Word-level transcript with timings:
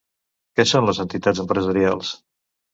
Què 0.59 0.65
són 0.69 0.87
les 0.91 1.03
entitats 1.05 1.43
empresarials? 1.45 2.13